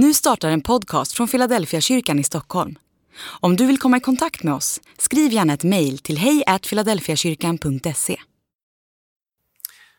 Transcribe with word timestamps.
Nu 0.00 0.14
startar 0.14 0.50
en 0.50 0.60
podcast 0.60 1.12
från 1.12 1.28
Philadelphia 1.28 1.80
kyrkan 1.80 2.18
i 2.18 2.24
Stockholm. 2.24 2.78
Om 3.40 3.56
du 3.56 3.66
vill 3.66 3.78
komma 3.78 3.96
i 3.96 4.00
kontakt 4.00 4.42
med 4.42 4.54
oss, 4.54 4.80
skriv 4.98 5.32
gärna 5.32 5.52
ett 5.52 5.64
mejl 5.64 5.98
till 5.98 6.18
hejfiladelfiakyrkan.se. 6.18 8.16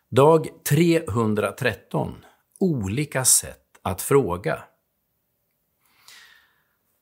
Dag 0.09 0.47
313. 0.69 2.15
Olika 2.59 3.25
sätt 3.25 3.63
att 3.81 4.01
fråga. 4.01 4.63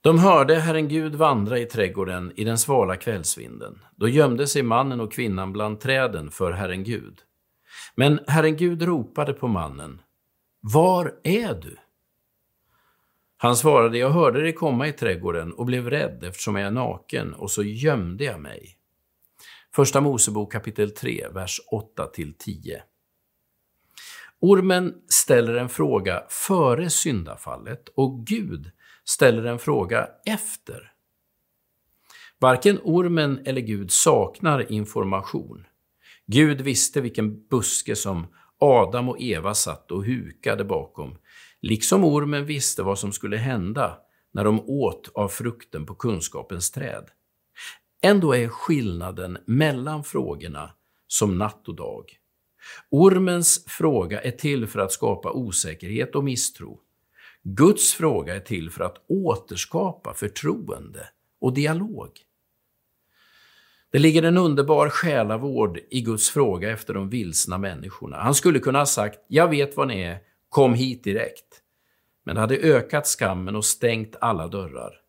De 0.02 0.20
hörde 0.20 0.56
Herren 0.56 0.88
Gud 0.88 1.16
vandra 1.16 1.60
i 1.60 1.66
trädgården 1.66 2.32
i 2.36 2.44
den 2.44 2.58
svala 2.58 2.96
kvällsvinden. 2.96 3.80
Då 3.96 4.08
gömde 4.08 4.48
sig 4.48 4.64
mannen 4.64 5.00
och 5.00 5.14
kvinnan 5.14 5.54
bland 5.54 5.80
träden 5.80 6.32
för 6.32 6.52
Herren 6.52 6.84
Gud. 6.84 7.20
Men 7.96 8.20
Herren 8.28 8.58
Gud 8.58 8.82
ropade 8.82 9.34
på 9.34 9.48
mannen. 9.48 10.02
Var 10.62 11.14
är 11.24 11.54
du? 11.54 11.78
Han 13.38 13.58
svarade, 13.58 13.98
jag 13.98 14.10
hörde 14.10 14.42
dig 14.42 14.54
komma 14.54 14.88
i 14.88 14.94
trädgården 14.94 15.54
och 15.54 15.66
blev 15.66 15.90
rädd 15.90 16.24
eftersom 16.24 16.56
jag 16.56 16.68
är 16.68 16.72
naken 16.72 17.34
och 17.34 17.52
så 17.52 17.64
gömde 17.64 18.24
jag 18.24 18.40
mig. 18.40 18.78
Första 19.76 20.02
Mosebok 20.02 20.52
kapitel 20.52 20.92
3, 20.92 21.28
vers 21.34 21.62
8-10. 21.98 22.82
Ormen 24.40 24.94
ställer 25.08 25.56
en 25.56 25.70
fråga 25.70 26.24
före 26.30 26.90
syndafallet 26.90 27.90
och 27.96 28.26
Gud 28.26 28.72
ställer 29.06 29.44
en 29.44 29.60
fråga 29.60 30.08
efter. 30.26 30.92
Varken 32.40 32.80
ormen 32.84 33.42
eller 33.46 33.62
Gud 33.62 33.92
saknar 33.92 34.72
information. 34.72 35.66
Gud 36.26 36.62
visste 36.62 37.02
vilken 37.02 37.48
buske 37.48 37.96
som 37.96 38.28
Adam 38.60 39.10
och 39.10 39.22
Eva 39.22 39.54
satt 39.54 39.92
och 39.92 40.06
hukade 40.06 40.66
bakom, 40.66 41.18
liksom 41.62 42.04
ormen 42.04 42.46
visste 42.46 42.84
vad 42.84 43.00
som 43.00 43.12
skulle 43.12 43.38
hända 43.38 43.98
när 44.34 44.44
de 44.44 44.60
åt 44.70 45.12
av 45.14 45.28
frukten 45.28 45.86
på 45.86 45.96
kunskapens 45.96 46.72
träd. 46.72 47.10
Ändå 48.02 48.36
är 48.36 48.48
skillnaden 48.48 49.38
mellan 49.46 50.04
frågorna 50.04 50.72
som 51.08 51.38
natt 51.38 51.68
och 51.68 51.76
dag. 51.76 52.04
Ormens 52.90 53.66
fråga 53.68 54.22
är 54.22 54.32
till 54.32 54.68
för 54.68 54.80
att 54.80 54.92
skapa 54.92 55.32
osäkerhet 55.32 56.16
och 56.16 56.24
misstro. 56.24 56.80
Guds 57.44 57.94
fråga 57.94 58.36
är 58.36 58.40
till 58.40 58.70
för 58.70 58.84
att 58.84 59.06
återskapa 59.08 60.14
förtroende 60.14 61.08
och 61.42 61.54
dialog. 61.54 62.10
Det 63.92 64.00
ligger 64.00 64.24
en 64.24 64.38
underbar 64.38 64.90
själavård 64.90 65.80
i 65.90 66.02
Guds 66.02 66.30
fråga 66.30 66.72
efter 66.72 66.94
de 66.94 67.10
vilsna 67.10 67.58
människorna. 67.58 68.18
Han 68.18 68.36
skulle 68.36 68.60
kunna 68.60 68.80
ha 68.80 68.86
sagt, 68.86 69.20
jag 69.28 69.48
vet 69.48 69.78
vad 69.78 69.88
ni 69.88 70.02
är, 70.02 70.20
kom 70.50 70.74
hit 70.74 71.04
direkt. 71.04 71.62
Men 72.24 72.36
det 72.36 72.42
hade 72.42 72.58
ökat 72.58 73.08
skammen 73.08 73.56
och 73.56 73.66
stängt 73.66 74.16
alla 74.22 74.48
dörrar. 74.48 75.02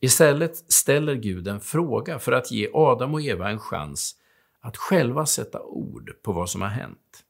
Istället 0.00 0.72
ställer 0.72 1.14
Gud 1.14 1.48
en 1.48 1.60
fråga 1.60 2.18
för 2.18 2.32
att 2.32 2.50
ge 2.50 2.68
Adam 2.74 3.14
och 3.14 3.22
Eva 3.22 3.50
en 3.50 3.58
chans 3.58 4.14
att 4.60 4.76
själva 4.76 5.26
sätta 5.26 5.62
ord 5.62 6.12
på 6.22 6.32
vad 6.32 6.50
som 6.50 6.62
har 6.62 6.68
hänt. 6.68 7.24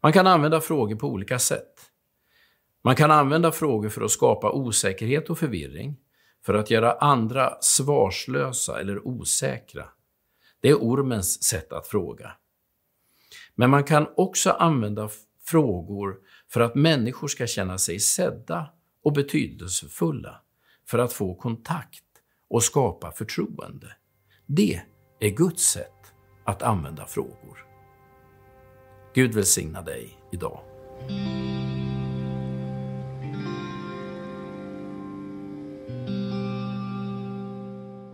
Man 0.00 0.12
kan 0.12 0.26
använda 0.26 0.60
frågor 0.60 0.96
på 0.96 1.06
olika 1.08 1.38
sätt. 1.38 1.90
Man 2.82 2.96
kan 2.96 3.10
använda 3.10 3.52
frågor 3.52 3.88
för 3.88 4.02
att 4.02 4.10
skapa 4.10 4.52
osäkerhet 4.52 5.30
och 5.30 5.38
förvirring, 5.38 5.96
för 6.44 6.54
att 6.54 6.70
göra 6.70 6.92
andra 6.92 7.56
svarslösa 7.60 8.80
eller 8.80 9.06
osäkra. 9.06 9.88
Det 10.60 10.68
är 10.68 10.74
ormens 10.74 11.44
sätt 11.44 11.72
att 11.72 11.86
fråga. 11.86 12.32
Men 13.54 13.70
man 13.70 13.84
kan 13.84 14.06
också 14.16 14.50
använda 14.50 15.08
frågor 15.46 16.16
för 16.52 16.60
att 16.60 16.74
människor 16.74 17.28
ska 17.28 17.46
känna 17.46 17.78
sig 17.78 18.00
sedda 18.00 18.72
och 19.04 19.12
betydelsefulla, 19.12 20.40
för 20.86 20.98
att 20.98 21.12
få 21.12 21.34
kontakt 21.34 22.02
och 22.50 22.62
skapa 22.62 23.12
förtroende. 23.12 23.92
Det 24.46 24.80
är 25.20 25.30
Guds 25.30 25.62
sätt 25.62 26.12
att 26.44 26.62
använda 26.62 27.06
frågor. 27.06 27.66
Gud 29.14 29.34
välsigna 29.34 29.82
dig 29.82 30.18
idag. 30.32 30.60